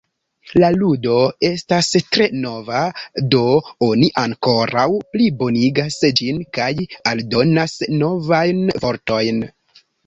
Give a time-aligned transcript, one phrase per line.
[0.61, 1.17] La ludo
[1.49, 2.81] estas tre nova,
[3.35, 3.43] do
[3.89, 6.73] oni ankoraŭ plibonigas ĝin kaj
[7.15, 9.49] aldonas novajn vortojn.